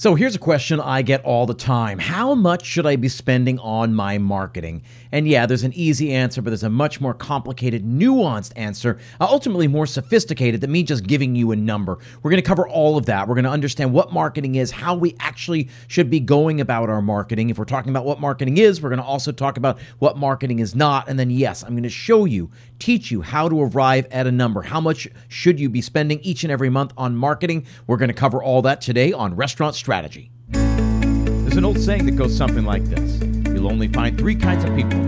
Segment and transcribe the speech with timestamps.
[0.00, 3.58] So here's a question I get all the time How much should I be spending
[3.58, 4.80] on my marketing?
[5.12, 9.26] And yeah, there's an easy answer, but there's a much more complicated, nuanced answer, uh,
[9.28, 11.98] ultimately more sophisticated than me just giving you a number.
[12.22, 13.28] We're going to cover all of that.
[13.28, 17.02] We're going to understand what marketing is, how we actually should be going about our
[17.02, 17.50] marketing.
[17.50, 20.60] If we're talking about what marketing is, we're going to also talk about what marketing
[20.60, 21.10] is not.
[21.10, 24.32] And then, yes, I'm going to show you, teach you how to arrive at a
[24.32, 24.62] number.
[24.62, 27.66] How much should you be spending each and every month on marketing?
[27.86, 30.30] We're going to cover all that today on Restaurant strategy.
[30.50, 33.20] There's an old saying that goes something like this
[33.52, 35.00] You'll only find three kinds of people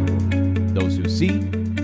[0.75, 1.39] those who see,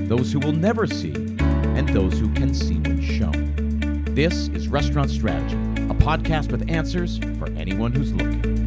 [0.09, 4.03] those who will never see, and those who can see when shown.
[4.16, 8.58] This is Restaurant Strategy, a podcast with answers for anyone who's looking.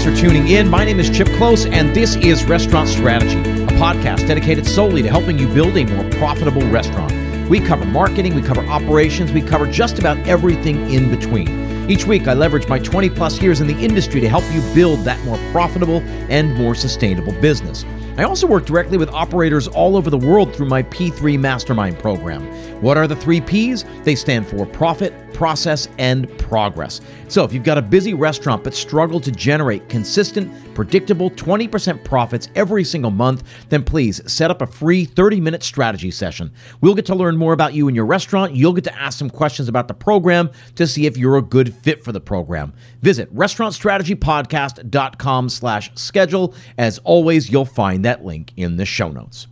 [0.00, 0.66] Thanks for tuning in.
[0.70, 5.10] My name is Chip Klose, and this is Restaurant Strategy, a podcast dedicated solely to
[5.10, 7.12] helping you build a more profitable restaurant.
[7.50, 11.90] We cover marketing, we cover operations, we cover just about everything in between.
[11.90, 15.00] Each week, I leverage my 20 plus years in the industry to help you build
[15.00, 17.84] that more profitable and more sustainable business.
[18.16, 22.46] I also work directly with operators all over the world through my P3 Mastermind program.
[22.80, 23.84] What are the three P's?
[24.04, 27.00] They stand for profit, process, and progress.
[27.28, 32.50] So if you've got a busy restaurant but struggle to generate consistent, predictable 20% profits
[32.54, 36.52] every single month, then please set up a free 30 minute strategy session.
[36.82, 38.54] We'll get to learn more about you and your restaurant.
[38.54, 41.74] You'll get to ask some questions about the program to see if you're a good
[41.74, 42.74] fit for the program.
[43.00, 46.54] Visit restaurantstrategypodcast.com slash schedule.
[46.76, 49.46] As always, you'll find that link in the show notes.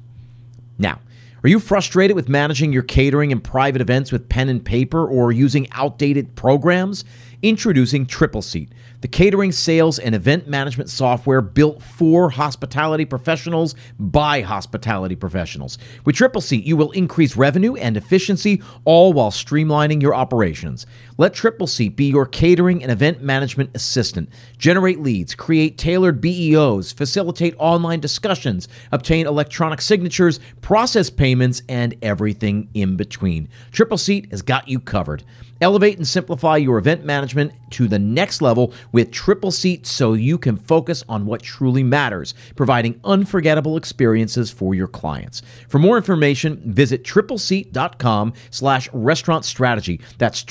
[0.76, 1.00] Now,
[1.44, 5.30] are you frustrated with managing your catering and private events with pen and paper or
[5.30, 7.04] using outdated programs?
[7.42, 15.14] Introducing Tripleseat the catering, sales, and event management software built for hospitality professionals by hospitality
[15.14, 15.78] professionals.
[16.04, 20.84] With Tripleseat, you will increase revenue and efficiency, all while streamlining your operations.
[21.20, 24.28] Let Tripleseat be your catering and event management assistant.
[24.56, 32.68] Generate leads, create tailored BEOs, facilitate online discussions, obtain electronic signatures, process payments, and everything
[32.72, 33.48] in between.
[33.72, 35.24] Tripleseat has got you covered.
[35.60, 40.56] Elevate and simplify your event management to the next level with Tripleseat so you can
[40.56, 45.42] focus on what truly matters, providing unforgettable experiences for your clients.
[45.68, 50.00] For more information, visit tripleseat.com slash restaurant strategy.
[50.18, 50.44] That's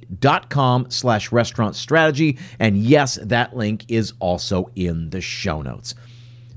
[0.00, 2.38] tripleseat.com slash restaurant strategy.
[2.58, 5.94] And yes, that link is also in the show notes.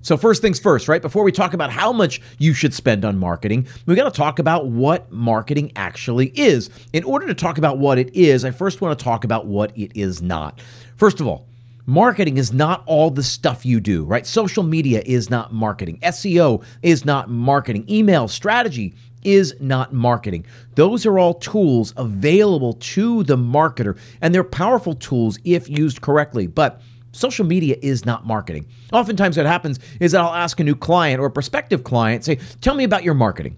[0.01, 1.01] So, first things first, right?
[1.01, 4.37] Before we talk about how much you should spend on marketing, we got to talk
[4.37, 6.69] about what marketing actually is.
[6.93, 9.75] In order to talk about what it is, I first want to talk about what
[9.75, 10.61] it is not.
[10.95, 11.47] First of all,
[11.87, 14.25] Marketing is not all the stuff you do, right?
[14.25, 15.99] Social media is not marketing.
[16.01, 17.85] SEO is not marketing.
[17.87, 18.95] Email strategy
[19.25, 20.45] is not marketing.
[20.75, 26.47] Those are all tools available to the marketer, and they're powerful tools if used correctly.
[26.47, 26.81] But
[27.15, 28.67] Social media is not marketing.
[28.91, 32.39] Oftentimes, what happens is that I'll ask a new client or a prospective client, say,
[32.59, 33.57] Tell me about your marketing.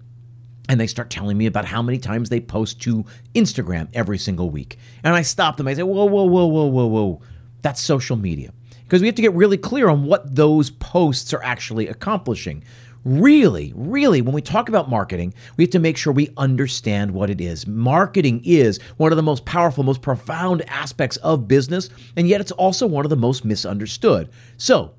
[0.68, 3.04] And they start telling me about how many times they post to
[3.34, 4.78] Instagram every single week.
[5.02, 5.66] And I stop them.
[5.66, 7.20] I say, Whoa, whoa, whoa, whoa, whoa, whoa.
[7.62, 8.52] That's social media.
[8.84, 12.62] Because we have to get really clear on what those posts are actually accomplishing
[13.08, 17.30] really, really, when we talk about marketing, we have to make sure we understand what
[17.30, 17.66] it is.
[17.66, 22.52] Marketing is one of the most powerful, most profound aspects of business, and yet it's
[22.52, 24.28] also one of the most misunderstood.
[24.58, 24.94] So,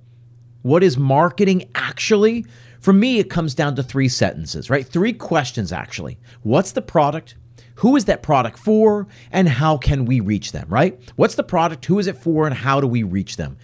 [0.64, 2.46] what is marketing actually?
[2.80, 4.88] For me, it comes down to three sentences, right?
[4.88, 6.18] Three questions, actually.
[6.44, 7.36] What's the product?
[7.76, 9.08] Who is that product for?
[9.32, 11.00] And how can we reach them, right?
[11.16, 11.86] What's the product?
[11.86, 12.46] Who is it for?
[12.46, 13.58] And how do we reach them?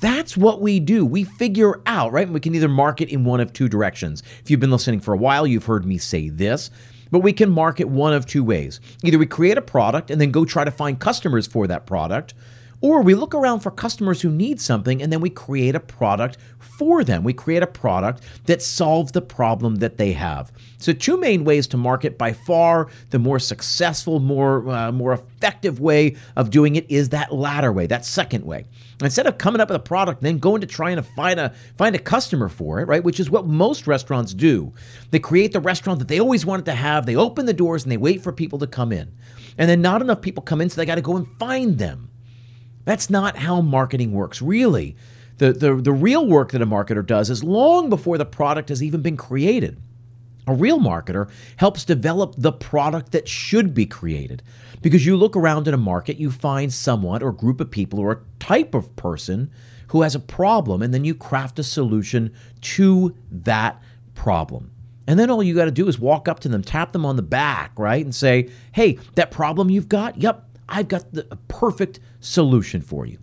[0.00, 1.04] That's what we do.
[1.04, 2.28] We figure out, right?
[2.28, 4.22] We can either market in one of two directions.
[4.42, 6.70] If you've been listening for a while, you've heard me say this,
[7.10, 8.80] but we can market one of two ways.
[9.04, 12.34] Either we create a product and then go try to find customers for that product,
[12.80, 16.38] or we look around for customers who need something and then we create a product
[16.58, 17.24] for them.
[17.24, 20.50] We create a product that solves the problem that they have.
[20.78, 22.16] So, two main ways to market.
[22.16, 27.34] By far, the more successful, more uh, more effective way of doing it is that
[27.34, 28.64] latter way, that second way.
[29.02, 31.94] Instead of coming up with a product, then going to trying to find a find
[31.94, 33.04] a customer for it, right?
[33.04, 34.72] Which is what most restaurants do.
[35.10, 37.04] They create the restaurant that they always wanted to have.
[37.04, 39.12] They open the doors and they wait for people to come in,
[39.58, 42.09] and then not enough people come in, so they got to go and find them.
[42.90, 44.96] That's not how marketing works, really.
[45.38, 48.82] The, the, the real work that a marketer does is long before the product has
[48.82, 49.80] even been created.
[50.48, 54.42] A real marketer helps develop the product that should be created.
[54.82, 58.10] Because you look around in a market, you find someone or group of people or
[58.10, 59.52] a type of person
[59.90, 63.80] who has a problem, and then you craft a solution to that
[64.16, 64.72] problem.
[65.06, 67.14] And then all you got to do is walk up to them, tap them on
[67.14, 68.04] the back, right?
[68.04, 73.18] And say, hey, that problem you've got, yep, I've got the perfect solution for you.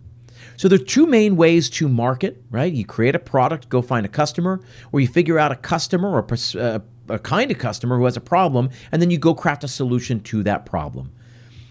[0.56, 2.72] So there are two main ways to market, right?
[2.72, 4.60] You create a product, go find a customer,
[4.92, 6.78] or you figure out a customer or a, uh,
[7.08, 10.20] a kind of customer who has a problem, and then you go craft a solution
[10.20, 11.12] to that problem.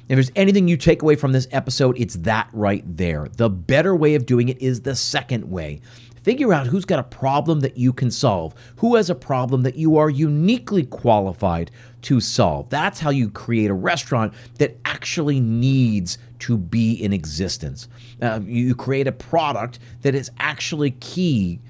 [0.10, 3.28] If there's anything you take away from this episode, it's that right there.
[3.36, 5.82] The better way of doing it is the second way.
[6.28, 9.78] Figure out who's got a problem that you can solve, who has a problem that
[9.78, 11.72] you are uniquely qualified
[12.02, 12.70] to solve.
[12.70, 17.88] That's how you create a restaurant that actually needs to be in existence.
[18.22, 21.62] Uh, you create a product that is actually key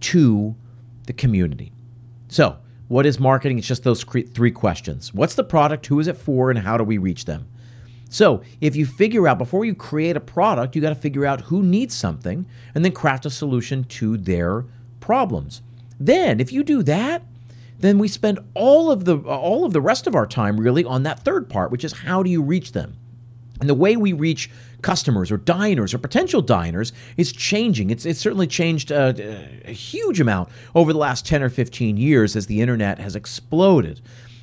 [0.00, 0.56] to
[1.04, 1.70] the community.
[2.28, 2.56] So,
[2.88, 3.58] what is marketing?
[3.58, 5.12] It's just those three questions.
[5.12, 5.84] What's the product?
[5.88, 6.48] Who is it for?
[6.48, 7.48] And how do we reach them?
[8.08, 11.42] So, if you figure out before you create a product, you got to figure out
[11.42, 14.64] who needs something and then craft a solution to their
[15.00, 15.60] problems.
[15.98, 17.22] Then, if you do that,
[17.78, 21.02] then we spend all of the all of the rest of our time really on
[21.02, 22.96] that third part, which is how do you reach them?
[23.60, 24.50] And the way we reach
[24.82, 27.90] customers or diners or potential diners is changing.
[27.90, 32.36] It's, it's certainly changed uh, a huge amount over the last 10 or 15 years
[32.36, 34.00] as the internet has exploded.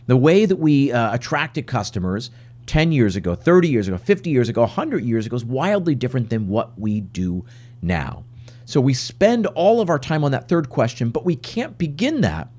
[0.07, 2.31] The way that we uh, attracted customers
[2.65, 6.29] 10 years ago, 30 years ago, 50 years ago, 100 years ago is wildly different
[6.29, 7.45] than what we do
[7.81, 8.23] now.
[8.65, 12.21] So we spend all of our time on that third question, but we can't begin
[12.21, 12.49] that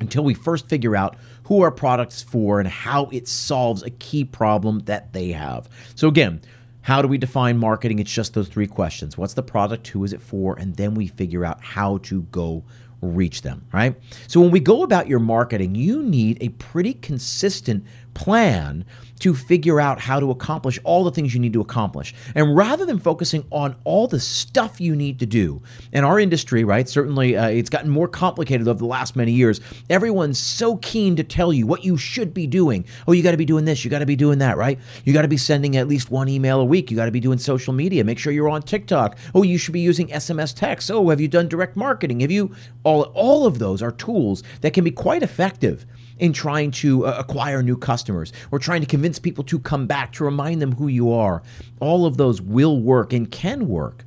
[0.00, 4.24] until we first figure out who our product's for and how it solves a key
[4.24, 5.68] problem that they have.
[5.94, 6.40] So again,
[6.82, 7.98] how do we define marketing?
[7.98, 9.18] It's just those three questions.
[9.18, 9.86] What's the product?
[9.88, 10.58] Who is it for?
[10.58, 12.64] And then we figure out how to go
[13.02, 13.94] reach them, right?
[14.26, 17.84] So when we go about your marketing, you need a pretty consistent
[18.14, 18.84] plan
[19.20, 22.14] to figure out how to accomplish all the things you need to accomplish.
[22.34, 25.62] And rather than focusing on all the stuff you need to do,
[25.92, 29.60] in our industry, right, certainly uh, it's gotten more complicated over the last many years.
[29.88, 32.84] Everyone's so keen to tell you what you should be doing.
[33.06, 34.78] Oh, you got to be doing this, you got to be doing that, right?
[35.04, 36.90] You got to be sending at least one email a week.
[36.90, 38.02] You got to be doing social media.
[38.04, 39.18] Make sure you're on TikTok.
[39.34, 40.90] Oh, you should be using SMS text.
[40.90, 42.20] Oh, have you done direct marketing?
[42.20, 42.54] Have you
[42.84, 45.86] all all of those are tools that can be quite effective
[46.20, 50.12] in trying to uh, acquire new customers or trying to convince people to come back,
[50.12, 51.42] to remind them who you are.
[51.80, 54.04] All of those will work and can work.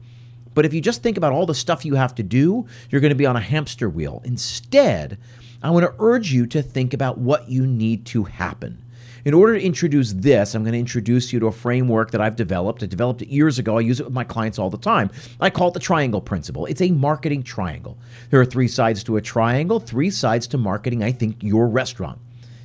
[0.53, 3.09] But if you just think about all the stuff you have to do, you're going
[3.09, 4.21] to be on a hamster wheel.
[4.23, 5.17] Instead,
[5.63, 8.83] I want to urge you to think about what you need to happen.
[9.25, 12.35] In order to introduce this, I'm going to introduce you to a framework that I've
[12.35, 12.83] developed.
[12.83, 13.77] I developed it years ago.
[13.77, 15.09] I use it with my clients all the time.
[15.39, 16.65] I call it the triangle principle.
[16.65, 17.97] It's a marketing triangle.
[18.31, 22.19] There are three sides to a triangle, three sides to marketing, I think, your restaurant.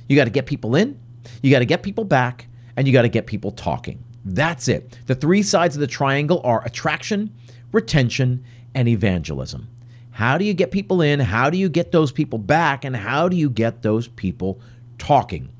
[0.09, 0.99] You got to get people in,
[1.41, 4.03] you got to get people back, and you got to get people talking.
[4.25, 4.97] That's it.
[5.05, 7.33] The three sides of the triangle are attraction,
[7.71, 8.43] retention,
[8.75, 9.69] and evangelism.
[10.11, 11.21] How do you get people in?
[11.21, 12.83] How do you get those people back?
[12.83, 14.59] And how do you get those people
[14.97, 15.53] talking?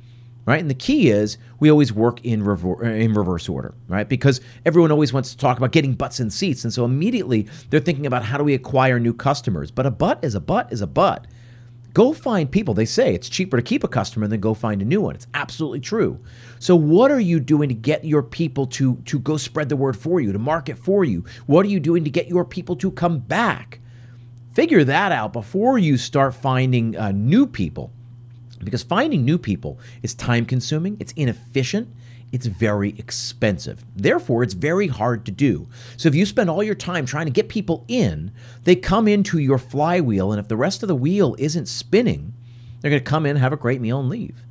[0.50, 0.60] Right?
[0.60, 4.10] And the key is we always work in, rever- in reverse order, right?
[4.10, 6.64] Because everyone always wants to talk about getting butts in seats.
[6.64, 9.70] And so immediately they're thinking about how do we acquire new customers.
[9.70, 11.28] But a butt is a butt is a butt.
[11.94, 12.74] Go find people.
[12.74, 15.14] They say it's cheaper to keep a customer than go find a new one.
[15.14, 16.20] It's absolutely true.
[16.58, 19.98] So what are you doing to get your people to to go spread the word
[19.98, 21.26] for you, to market for you?
[21.46, 23.82] What are you doing to get your people to come back?
[24.56, 27.94] Figure that out before you start finding uh, new people
[28.66, 31.88] because finding new people is time consuming, it's inefficient,
[32.32, 33.84] it's very expensive.
[33.96, 35.68] Therefore, it's very hard to do.
[35.98, 38.32] So if you spend all your time trying to get people in,
[38.64, 42.34] they come into your flywheel, and if the rest of the wheel isn't spinning,
[42.82, 44.44] they're going to come in, have a great meal, and leave.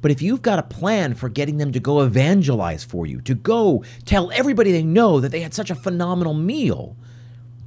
[0.00, 3.34] But if you've got a plan for getting them to go evangelize for you, to
[3.34, 6.96] go tell everybody they know that they had such a phenomenal meal,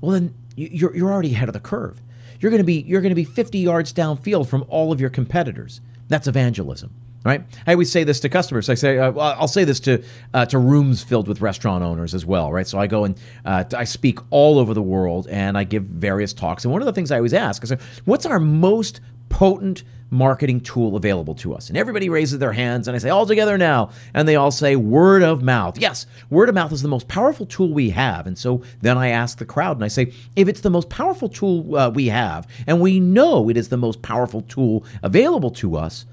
[0.02, 2.02] well, then you're, you're already ahead of the curve
[2.40, 5.10] you're going to be you're going to be 50 yards downfield from all of your
[5.10, 5.82] competitors.
[6.08, 6.92] That's evangelism,
[7.26, 7.44] right?
[7.68, 8.70] I always say this to customers.
[8.70, 10.04] I say uh, I'll say this to
[10.34, 12.68] uh, to rooms filled with restaurant owners as well, right?
[12.68, 16.32] So I go and uh, I speak all over the world and I give various
[16.32, 16.64] talks.
[16.64, 17.72] And one of the things I always ask is,
[18.06, 21.68] "What's our most potent marketing tool available to us.
[21.68, 23.90] And everybody raises their hands, and I say, all together now.
[24.14, 25.78] And they all say, word of mouth.
[25.78, 28.28] Yes, word of mouth is the most powerful tool we have.
[28.28, 31.28] And so then I ask the crowd, and I say, if it's the most powerful
[31.28, 35.76] tool uh, we have, and we know it is the most powerful tool available to
[35.76, 36.06] us,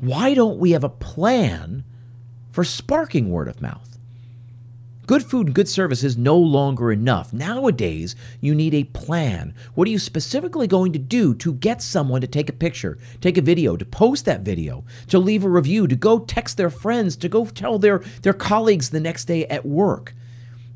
[0.00, 1.84] why don't we have a plan
[2.52, 3.98] for sparking word of mouth?
[5.06, 7.32] Good food and good service is no longer enough.
[7.32, 9.54] Nowadays, you need a plan.
[9.74, 13.36] What are you specifically going to do to get someone to take a picture, take
[13.36, 17.16] a video, to post that video, to leave a review, to go text their friends,
[17.16, 20.14] to go tell their, their colleagues the next day at work?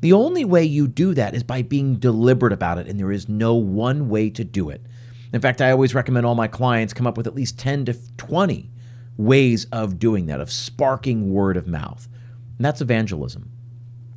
[0.01, 3.29] The only way you do that is by being deliberate about it, and there is
[3.29, 4.81] no one way to do it.
[5.33, 7.97] In fact, I always recommend all my clients come up with at least 10 to
[8.17, 8.69] 20
[9.17, 12.07] ways of doing that, of sparking word of mouth.
[12.57, 13.51] And that's evangelism.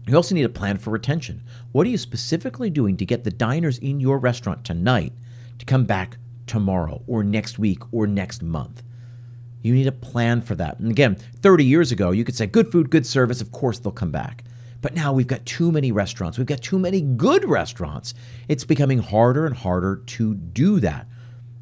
[0.06, 1.42] You also need a plan for retention.
[1.72, 5.12] What are you specifically doing to get the diners in your restaurant tonight
[5.58, 8.82] to come back tomorrow or next week or next month?
[9.60, 10.78] You need a plan for that.
[10.78, 13.92] And again, 30 years ago, you could say good food, good service, of course they'll
[13.92, 14.44] come back.
[14.80, 16.38] But now we've got too many restaurants.
[16.38, 18.14] We've got too many good restaurants.
[18.48, 21.06] It's becoming harder and harder to do that.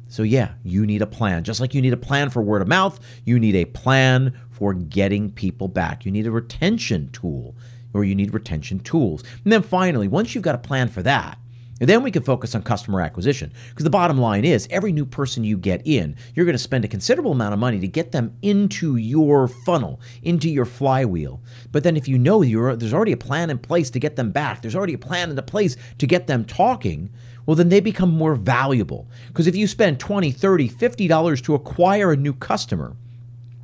[0.07, 1.43] So, yeah, you need a plan.
[1.43, 4.73] Just like you need a plan for word of mouth, you need a plan for
[4.73, 6.05] getting people back.
[6.05, 7.55] You need a retention tool
[7.93, 9.23] or you need retention tools.
[9.43, 11.37] And then finally, once you've got a plan for that,
[11.79, 13.51] and then we can focus on customer acquisition.
[13.69, 16.83] Because the bottom line is every new person you get in, you're going to spend
[16.85, 21.39] a considerable amount of money to get them into your funnel, into your flywheel.
[21.71, 24.61] But then if you know there's already a plan in place to get them back,
[24.61, 27.11] there's already a plan in the place to get them talking,
[27.47, 29.07] well, then they become more valuable.
[29.29, 32.95] Because if you spend 20, 30, 50 dollars to acquire a new customer,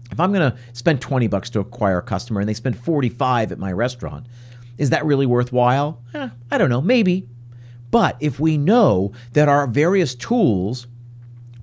[0.10, 3.52] if I'm going to spend 20 bucks to acquire a customer and they spend 45
[3.52, 4.26] at my restaurant,
[4.78, 6.02] is that really worthwhile?
[6.14, 7.28] Eh, I don't know, maybe.
[7.92, 10.88] But if we know that our various tools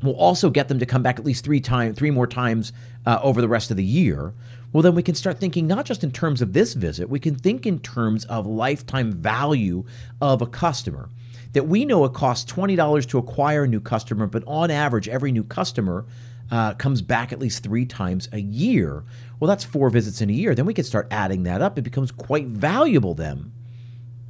[0.03, 2.73] will also get them to come back at least three times, three more times
[3.07, 4.35] uh, over the rest of the year,
[4.73, 7.35] well, then we can start thinking not just in terms of this visit, we can
[7.35, 9.85] think in terms of lifetime value
[10.21, 11.09] of a customer.
[11.53, 15.33] That we know it costs $20 to acquire a new customer, but on average, every
[15.33, 16.07] new customer
[16.51, 19.05] uh, comes back at least three times a year.
[19.41, 20.55] Well, that's four visits in a year.
[20.55, 21.77] Then we can start adding that up.
[21.77, 23.53] It becomes quite valuable then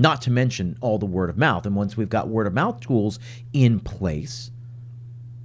[0.00, 1.66] not to mention all the word of mouth.
[1.66, 3.18] And once we've got word of mouth tools
[3.52, 4.50] in place,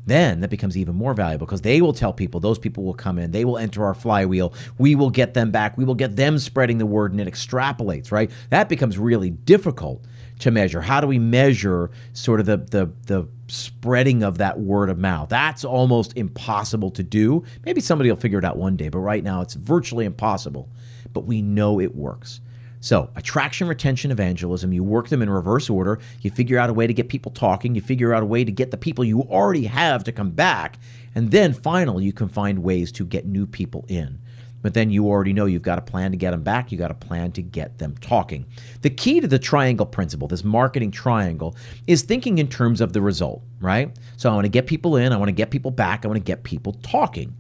[0.06, 3.18] then that becomes even more valuable because they will tell people, those people will come
[3.20, 6.38] in, they will enter our flywheel, we will get them back, we will get them
[6.40, 8.32] spreading the word, and it extrapolates, right?
[8.50, 10.06] That becomes really difficult
[10.40, 10.82] to measure.
[10.82, 15.30] How do we measure sort of the the the spreading of that word of mouth?
[15.30, 17.44] That's almost impossible to do.
[17.66, 20.70] Maybe somebody will figure it out one day, but right now it's virtually impossible.
[21.14, 22.42] But we know it works.
[22.86, 25.98] So, attraction, retention, evangelism, you work them in reverse order.
[26.22, 27.74] You figure out a way to get people talking.
[27.74, 30.78] You figure out a way to get the people you already have to come back.
[31.16, 34.20] And then finally, you can find ways to get new people in.
[34.62, 36.72] But then you already know you've got a plan to get them back.
[36.72, 38.46] You got a plan to get them talking.
[38.84, 41.56] The key to the triangle principle, this marketing triangle,
[41.88, 43.98] is thinking in terms of the result, right?
[44.18, 46.20] So I want to get people in, I want to get people back, I want
[46.20, 47.36] to get people talking.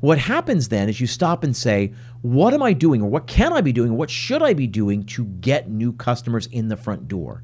[0.00, 1.92] What happens then is you stop and say,
[2.22, 4.66] what am I doing, or what can I be doing, or what should I be
[4.66, 7.42] doing to get new customers in the front door?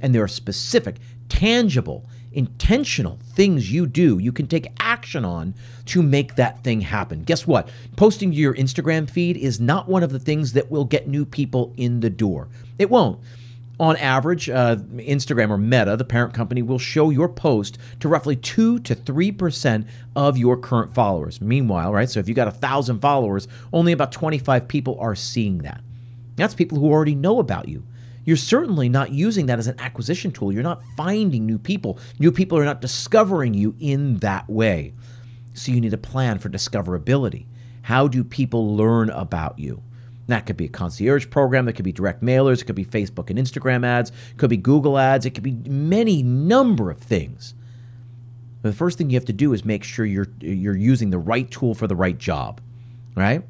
[0.00, 0.96] And there are specific,
[1.28, 5.54] tangible, intentional things you do, you can take action on
[5.86, 7.24] to make that thing happen.
[7.24, 7.68] Guess what?
[7.96, 11.24] Posting to your Instagram feed is not one of the things that will get new
[11.24, 12.48] people in the door.
[12.78, 13.20] It won't
[13.78, 18.36] on average, uh, Instagram or Meta, the parent company, will show your post to roughly
[18.36, 21.40] 2 to 3% of your current followers.
[21.40, 25.58] Meanwhile, right, so if you got a 1,000 followers, only about 25 people are seeing
[25.58, 25.82] that.
[26.36, 27.84] That's people who already know about you.
[28.24, 30.52] You're certainly not using that as an acquisition tool.
[30.52, 31.98] You're not finding new people.
[32.18, 34.94] New people are not discovering you in that way.
[35.54, 37.46] So you need a plan for discoverability.
[37.82, 39.82] How do people learn about you?
[40.28, 43.30] That could be a concierge program, it could be direct mailers, it could be Facebook
[43.30, 47.54] and Instagram ads, it could be Google ads, it could be many number of things.
[48.62, 51.18] But the first thing you have to do is make sure you're you're using the
[51.18, 52.60] right tool for the right job,
[53.14, 53.44] right?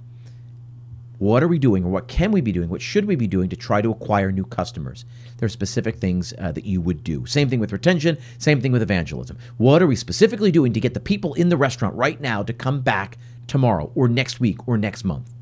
[1.19, 2.69] What are we doing, or what can we be doing?
[2.69, 5.07] What should we be doing to try to acquire new customers?
[5.39, 7.25] There are specific things uh, that you would do.
[7.25, 9.39] Same thing with retention, same thing with evangelism.
[9.57, 12.53] What are we specifically doing to get the people in the restaurant right now to
[12.53, 13.17] come back
[13.47, 15.33] tomorrow, or next week, or next month?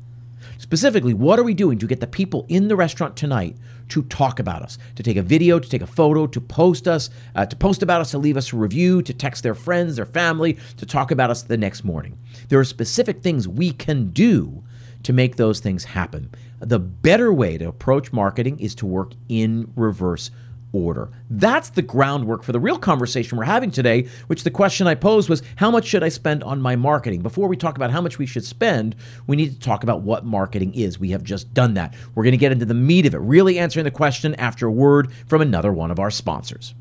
[0.57, 3.57] Specifically, what are we doing to get the people in the restaurant tonight
[3.89, 7.09] to talk about us, to take a video, to take a photo, to post us,
[7.35, 10.05] uh, to post about us, to leave us a review, to text their friends, their
[10.05, 12.17] family, to talk about us the next morning?
[12.49, 14.63] There are specific things we can do
[15.03, 16.31] to make those things happen.
[16.59, 20.31] The better way to approach marketing is to work in reverse
[20.75, 21.09] order.
[21.29, 25.29] That's the groundwork for the real conversation we're having today, which the question I posed
[25.29, 27.21] was how much should I spend on my marketing?
[27.21, 28.95] Before we talk about how much we should spend,
[29.27, 30.99] we need to talk about what marketing is.
[30.99, 31.95] We have just done that.
[32.13, 34.71] We're going to get into the meat of it, really answering the question after a
[34.71, 36.73] word from another one of our sponsors.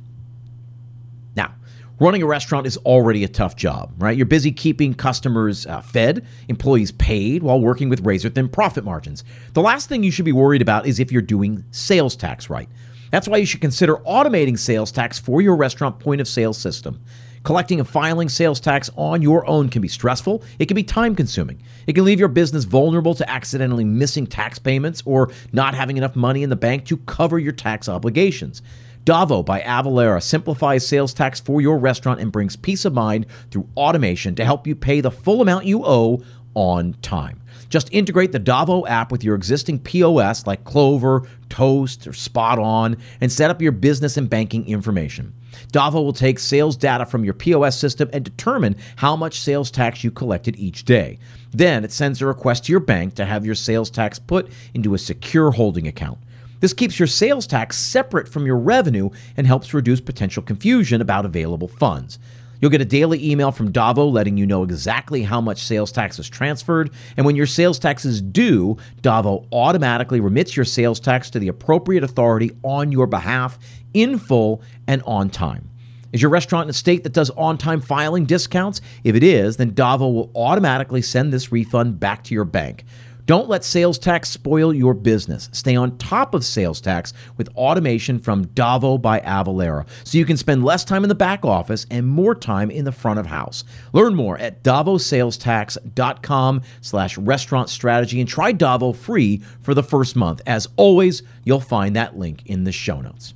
[1.36, 1.54] Now,
[2.00, 4.16] running a restaurant is already a tough job, right?
[4.16, 9.24] You're busy keeping customers uh, fed, employees paid, while working with razor thin profit margins.
[9.52, 12.68] The last thing you should be worried about is if you're doing sales tax right.
[13.14, 17.00] That's why you should consider automating sales tax for your restaurant point of sale system.
[17.44, 20.42] Collecting and filing sales tax on your own can be stressful.
[20.58, 21.62] It can be time consuming.
[21.86, 26.16] It can leave your business vulnerable to accidentally missing tax payments or not having enough
[26.16, 28.62] money in the bank to cover your tax obligations.
[29.04, 33.68] Davo by Avalara simplifies sales tax for your restaurant and brings peace of mind through
[33.76, 36.20] automation to help you pay the full amount you owe
[36.54, 37.40] on time.
[37.74, 43.32] Just integrate the Davo app with your existing POS like Clover, Toast, or SpotOn and
[43.32, 45.34] set up your business and banking information.
[45.72, 50.04] Davo will take sales data from your POS system and determine how much sales tax
[50.04, 51.18] you collected each day.
[51.50, 54.94] Then it sends a request to your bank to have your sales tax put into
[54.94, 56.18] a secure holding account.
[56.60, 61.26] This keeps your sales tax separate from your revenue and helps reduce potential confusion about
[61.26, 62.20] available funds.
[62.64, 66.18] You'll get a daily email from Davo letting you know exactly how much sales tax
[66.18, 66.92] is transferred.
[67.14, 71.48] And when your sales tax is due, Davo automatically remits your sales tax to the
[71.48, 73.58] appropriate authority on your behalf
[73.92, 75.68] in full and on time.
[76.14, 78.80] Is your restaurant in a state that does on time filing discounts?
[79.02, 82.86] If it is, then Davo will automatically send this refund back to your bank.
[83.26, 85.48] Don't let sales tax spoil your business.
[85.52, 90.36] Stay on top of sales tax with automation from Davo by Avalara so you can
[90.36, 93.64] spend less time in the back office and more time in the front of house.
[93.94, 100.42] Learn more at davosalestax.com slash restaurant strategy and try Davo free for the first month.
[100.46, 103.32] As always, you'll find that link in the show notes.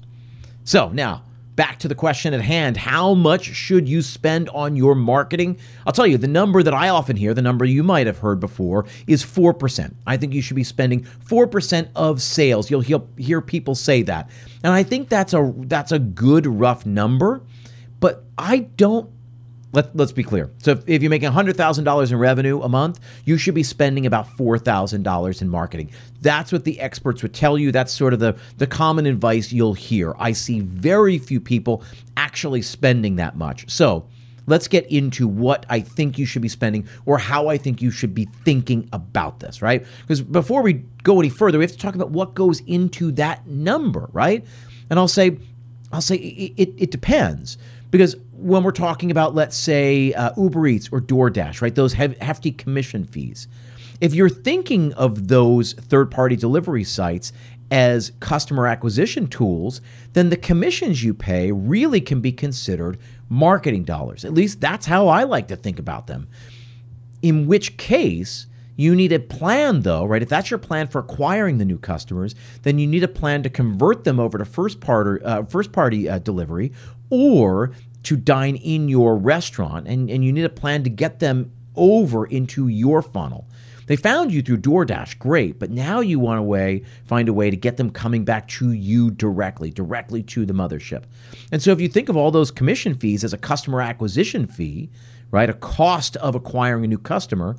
[0.65, 1.23] So now,
[1.59, 5.59] back to the question at hand how much should you spend on your marketing?
[5.85, 8.39] I'll tell you, the number that I often hear, the number you might have heard
[8.39, 9.93] before, is 4%.
[10.07, 12.71] I think you should be spending 4% of sales.
[12.71, 14.31] You'll hear, hear people say that.
[14.63, 17.43] And I think that's a that's a good rough number,
[17.99, 19.11] but I don't
[19.73, 20.51] let, let's be clear.
[20.59, 24.27] So if, if you're making $100,000 in revenue a month, you should be spending about
[24.37, 25.91] $4,000 in marketing.
[26.23, 27.71] That's what the experts would tell you.
[27.71, 30.15] That's sort of the, the common advice you'll hear.
[30.19, 31.83] I see very few people
[32.17, 33.69] actually spending that much.
[33.71, 34.09] So
[34.47, 37.91] let's get into what I think you should be spending or how I think you
[37.91, 39.87] should be thinking about this, right?
[40.01, 43.47] Because before we go any further, we have to talk about what goes into that
[43.47, 44.45] number, right?
[44.89, 45.39] And I'll say,
[45.93, 47.59] I'll say it, it, it depends
[47.91, 52.53] because when we're talking about, let's say, uh, Uber Eats or DoorDash, right, those hefty
[52.53, 53.49] commission fees,
[54.01, 57.33] if you're thinking of those third party delivery sites
[57.71, 59.81] as customer acquisition tools,
[60.13, 62.99] then the commissions you pay really can be considered
[63.29, 64.25] marketing dollars.
[64.25, 66.29] At least that's how I like to think about them.
[67.21, 68.47] In which case,
[68.77, 70.23] you need a plan, though, right?
[70.23, 73.51] If that's your plan for acquiring the new customers, then you need a plan to
[73.51, 76.73] convert them over to first party, uh, first party uh, delivery
[77.11, 77.73] or
[78.05, 82.27] to dine in your restaurant, and, and you need a plan to get them over
[82.27, 83.47] into your funnel.
[83.87, 87.51] They found you through DoorDash, great, but now you want a way, find a way
[87.51, 91.05] to get them coming back to you directly, directly to the mothership.
[91.51, 94.91] And so if you think of all those commission fees as a customer acquisition fee,
[95.31, 97.57] right, a cost of acquiring a new customer,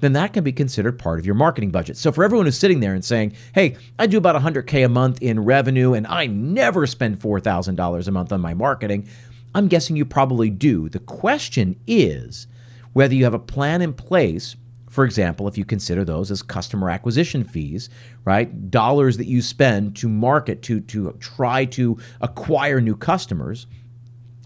[0.00, 1.96] then that can be considered part of your marketing budget.
[1.96, 5.20] So for everyone who's sitting there and saying, "Hey, I do about 100k a month
[5.20, 9.08] in revenue and I never spend $4,000 a month on my marketing,"
[9.54, 10.88] I'm guessing you probably do.
[10.88, 12.46] The question is
[12.92, 14.56] whether you have a plan in place.
[14.88, 17.90] For example, if you consider those as customer acquisition fees,
[18.24, 18.70] right?
[18.70, 23.66] Dollars that you spend to market, to, to try to acquire new customers.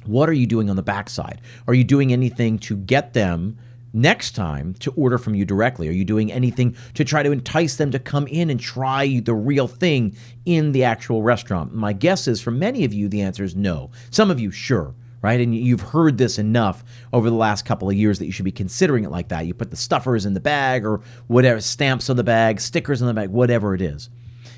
[0.05, 1.41] What are you doing on the backside?
[1.69, 3.57] Are you doing anything to get them
[3.93, 5.89] next time to order from you directly?
[5.89, 9.35] Are you doing anything to try to entice them to come in and try the
[9.35, 11.75] real thing in the actual restaurant?
[11.75, 13.91] My guess is for many of you, the answer is no.
[14.11, 14.95] Some of you, sure.
[15.21, 15.41] Right.
[15.41, 18.51] And you've heard this enough over the last couple of years that you should be
[18.51, 19.47] considering it like that.
[19.47, 23.07] You put the stuffers in the bag or whatever, stamps on the bag, stickers on
[23.07, 24.11] the bag, whatever it is.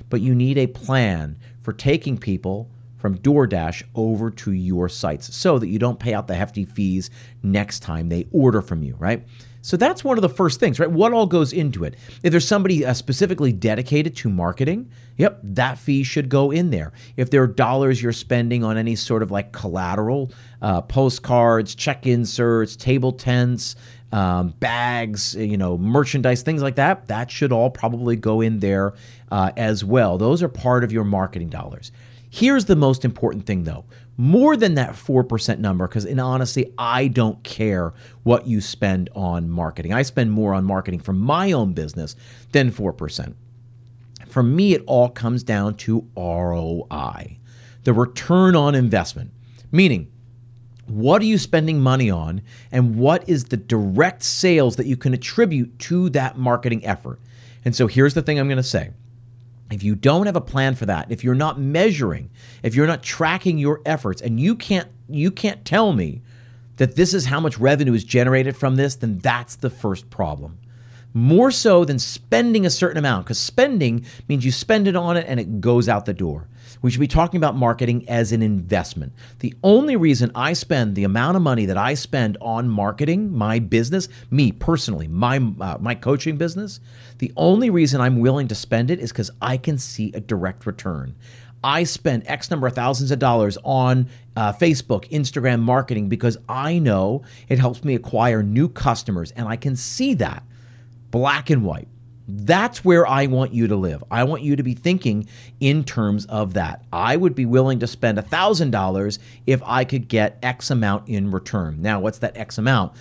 [0.09, 2.70] But you need a plan for taking people
[3.04, 7.10] from DoorDash over to your sites so that you don't pay out the hefty fees
[7.42, 9.26] next time they order from you, right?
[9.60, 10.90] So that's one of the first things, right?
[10.90, 11.96] What all goes into it?
[12.22, 16.94] If there's somebody uh, specifically dedicated to marketing, yep, that fee should go in there.
[17.18, 22.06] If there are dollars you're spending on any sort of like collateral, uh, postcards, check
[22.06, 23.76] inserts, table tents,
[24.12, 28.94] um, bags, you know, merchandise, things like that, that should all probably go in there
[29.30, 30.16] uh, as well.
[30.16, 31.92] Those are part of your marketing dollars.
[32.35, 33.85] Here's the most important thing though
[34.16, 37.94] more than that 4% number, because in honesty, I don't care
[38.25, 39.92] what you spend on marketing.
[39.92, 42.16] I spend more on marketing for my own business
[42.51, 43.35] than 4%.
[44.27, 47.38] For me, it all comes down to ROI,
[47.85, 49.31] the return on investment.
[49.70, 50.11] Meaning,
[50.87, 52.42] What are you spending money on?
[52.73, 57.20] And what is the direct sales that you can attribute to that marketing effort?
[57.64, 58.90] And so here's the thing I'm going to say.
[59.70, 62.31] If you don't have a plan for that, if you're not measuring,
[62.62, 66.22] if you're not tracking your efforts and you can't you can't tell me
[66.77, 70.59] that this is how much revenue is generated from this, then that's the first problem.
[71.16, 75.27] More so than spending a certain amount, because spending means you spend it on it
[75.29, 76.48] and it goes out the door.
[76.83, 79.12] We should be talking about marketing as an investment.
[79.38, 83.61] The only reason I spend the amount of money that I spend on marketing, my
[83.61, 86.81] business, me personally, my uh, my coaching business,
[87.18, 90.66] the only reason I'm willing to spend it is because I can see a direct
[90.66, 91.14] return.
[91.62, 96.79] I spend X number of thousands of dollars on uh, Facebook, Instagram marketing because I
[96.81, 100.42] know it helps me acquire new customers and I can see that
[101.14, 101.87] black and white.
[102.27, 104.03] That's where I want you to live.
[104.11, 105.29] I want you to be thinking
[105.61, 106.83] in terms of that.
[106.92, 111.81] I would be willing to spend $1,000 if I could get X amount in return.
[111.81, 112.94] Now, what's that X amount?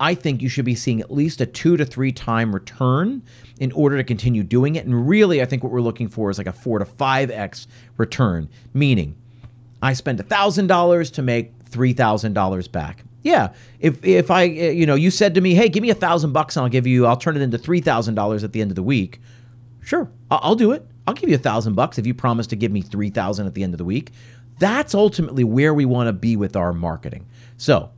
[0.00, 3.22] I think you should be seeing at least a two to three time return
[3.60, 4.84] in order to continue doing it.
[4.84, 7.68] And really, I think what we're looking for is like a four to five X
[7.98, 9.14] return, meaning
[9.80, 13.04] I spend $1,000 to make $3,000 back.
[13.22, 16.32] Yeah, if if I you know you said to me, hey, give me a thousand
[16.32, 18.70] bucks and I'll give you, I'll turn it into three thousand dollars at the end
[18.70, 19.20] of the week.
[19.82, 20.86] Sure, I'll do it.
[21.06, 23.54] I'll give you a thousand bucks if you promise to give me three thousand at
[23.54, 24.12] the end of the week.
[24.58, 27.26] That's ultimately where we want to be with our marketing.
[27.56, 27.90] So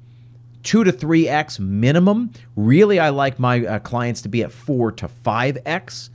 [0.63, 2.33] two to three X minimum.
[2.57, 6.11] Really, I like my uh, clients to be at four to five X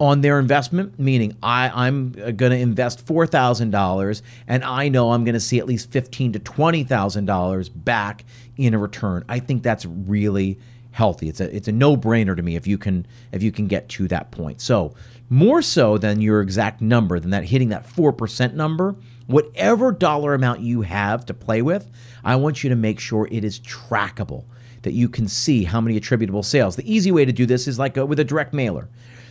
[0.00, 5.24] on their investment, meaning I, I'm uh, going to invest $4,000 and I know I'm
[5.24, 8.24] going to see at least fifteen to $20,000 back
[8.56, 9.24] in a return.
[9.28, 10.58] I think that's really
[10.92, 11.28] healthy.
[11.28, 14.08] It's a it's a no-brainer to me if you can if you can get to
[14.08, 14.60] that point.
[14.60, 14.94] So,
[15.30, 20.60] more so than your exact number, than that hitting that 4% number, whatever dollar amount
[20.60, 21.90] you have to play with,
[22.24, 24.44] I want you to make sure it is trackable,
[24.82, 26.76] that you can see how many attributable sales.
[26.76, 28.88] The easy way to do this is like a, with a direct mailer.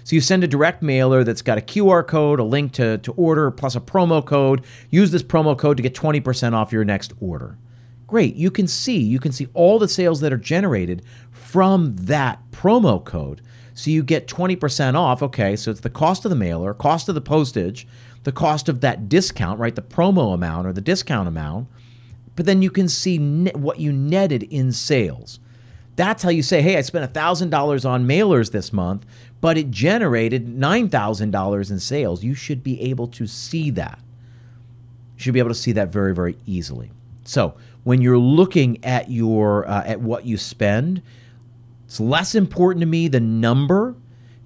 [0.07, 3.11] So you send a direct mailer that's got a QR code, a link to, to
[3.17, 4.63] order, plus a promo code.
[4.89, 7.57] Use this promo code to get 20% off your next order.
[8.07, 8.37] Great.
[8.37, 13.03] You can see, you can see all the sales that are generated from that promo
[13.03, 13.41] code.
[13.73, 15.21] So you get 20% off.
[15.21, 17.85] Okay, so it's the cost of the mailer, cost of the postage,
[18.23, 19.75] the cost of that discount, right?
[19.75, 21.67] The promo amount or the discount amount.
[22.37, 23.17] But then you can see
[23.49, 25.41] what you netted in sales.
[25.97, 29.03] That's how you say, hey, I spent $1,000 on mailers this month,
[29.41, 32.23] but it generated $9,000 in sales.
[32.23, 33.99] You should be able to see that.
[35.15, 36.91] You should be able to see that very, very easily.
[37.23, 41.01] So when you're looking at your uh, at what you spend,
[41.85, 43.95] it's less important to me the number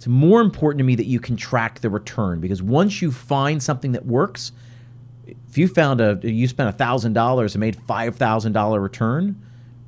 [0.01, 3.61] it's more important to me that you can track the return because once you find
[3.61, 4.51] something that works,
[5.27, 9.39] if you found a you spent $1,000 and made $5,000 return,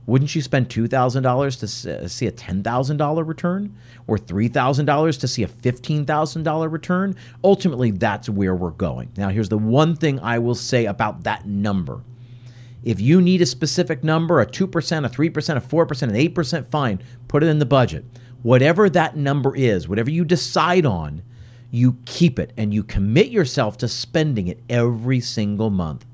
[0.06, 3.76] wouldn't you spend $2,000 uh, to see a $10,000 return
[4.08, 7.16] or $3,000 to see a $15,000 return?
[7.44, 9.12] Ultimately, that's where we're going.
[9.16, 12.02] Now, here's the one thing I will say about that number.
[12.84, 17.02] If you need a specific number, a 2%, a 3%, a 4%, an 8%, fine,
[17.30, 18.06] put it in the budget
[18.44, 21.24] whatever that number is, whatever you decide on,
[21.72, 26.06] you keep it and you commit yourself to spending it every single month.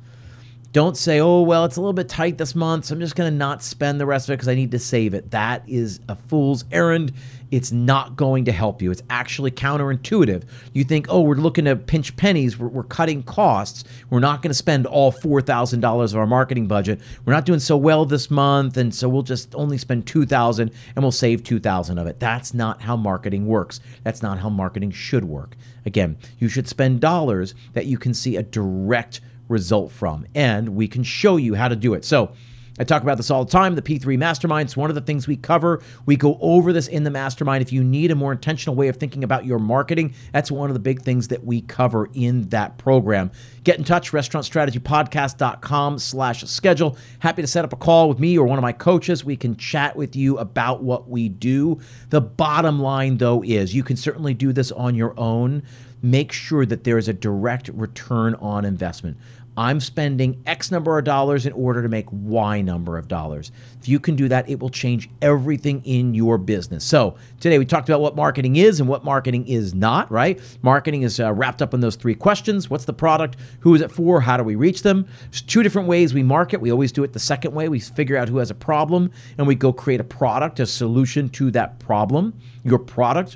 [0.72, 3.32] Don't say, oh, well, it's a little bit tight this month, so I'm just going
[3.32, 5.32] to not spend the rest of it because I need to save it.
[5.32, 7.12] That is a fool's errand.
[7.50, 8.92] It's not going to help you.
[8.92, 10.44] It's actually counterintuitive.
[10.74, 13.84] You think, oh, we're looking to pinch pennies, we're, we're cutting costs.
[14.12, 17.02] We're not going to spend all $4,000 of our marketing budget.
[17.26, 21.04] We're not doing so well this month, and so we'll just only spend 2000 and
[21.04, 22.20] we'll save 2000 of it.
[22.20, 23.80] That's not how marketing works.
[24.04, 25.56] That's not how marketing should work.
[25.88, 30.26] Again, you should spend dollars that you can see a direct result from.
[30.34, 32.06] And we can show you how to do it.
[32.06, 32.32] So,
[32.80, 33.76] I talk about this all the time.
[33.76, 34.68] The P3 Mastermind.
[34.68, 35.82] It's one of the things we cover.
[36.06, 37.62] We go over this in the mastermind.
[37.62, 40.76] If you need a more intentional way of thinking about your marketing, that's one of
[40.76, 43.32] the big things that we cover in that program.
[43.66, 46.98] Get in touch, restaurantstrategypodcast.com slash schedule.
[47.20, 49.26] Happy to set up a call with me or one of my coaches.
[49.26, 51.82] We can chat with you about what we do.
[52.12, 55.64] The bottom line, though, is you can certainly do this on your own.
[56.02, 59.18] Make sure that there is a direct return on investment.
[59.60, 63.52] I'm spending X number of dollars in order to make Y number of dollars.
[63.78, 66.86] If you can do that, it will change everything in your business.
[66.86, 70.40] So, today we talked about what marketing is and what marketing is not, right?
[70.62, 73.36] Marketing is uh, wrapped up in those three questions What's the product?
[73.60, 74.22] Who is it for?
[74.22, 75.06] How do we reach them?
[75.24, 76.62] There's two different ways we market.
[76.62, 77.68] We always do it the second way.
[77.68, 81.28] We figure out who has a problem and we go create a product, a solution
[81.32, 82.34] to that problem.
[82.64, 83.36] Your product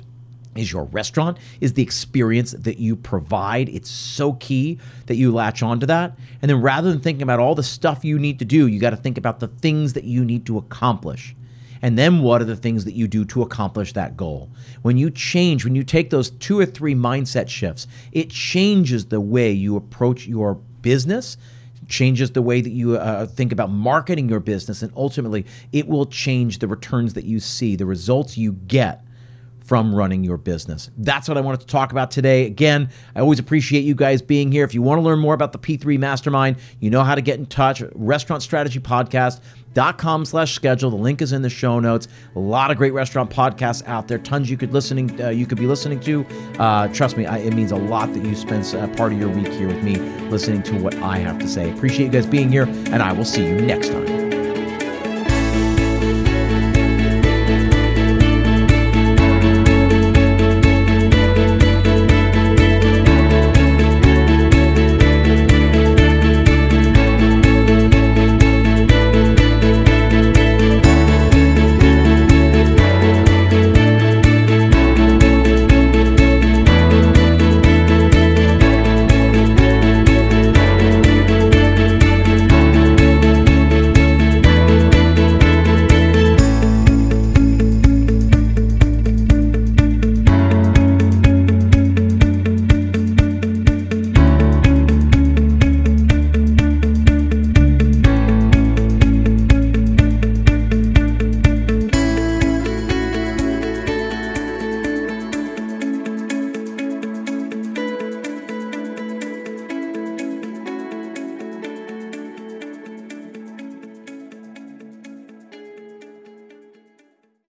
[0.56, 3.68] is your restaurant is the experience that you provide.
[3.68, 6.16] It's so key that you latch onto that.
[6.42, 8.90] And then rather than thinking about all the stuff you need to do you got
[8.90, 11.34] to think about the things that you need to accomplish.
[11.82, 14.48] And then what are the things that you do to accomplish that goal?
[14.82, 19.20] When you change when you take those two or three mindset shifts it changes the
[19.20, 21.36] way you approach your business
[21.88, 26.06] changes the way that you uh, think about marketing your business and ultimately it will
[26.06, 29.04] change the returns that you see the results you get
[29.64, 30.90] from running your business.
[30.98, 32.46] That's what I wanted to talk about today.
[32.46, 34.64] Again, I always appreciate you guys being here.
[34.64, 37.38] If you want to learn more about the P3 Mastermind, you know how to get
[37.38, 37.82] in touch.
[37.94, 39.40] Restaurant Strategy Podcast.
[39.72, 40.88] Dot com slash schedule.
[40.90, 42.06] The link is in the show notes.
[42.36, 44.18] A lot of great restaurant podcasts out there.
[44.18, 45.20] Tons you could listening.
[45.20, 46.24] Uh, you could be listening to.
[46.60, 49.30] Uh, trust me, I, it means a lot that you spend uh, part of your
[49.30, 49.96] week here with me,
[50.30, 51.72] listening to what I have to say.
[51.72, 54.23] Appreciate you guys being here, and I will see you next time.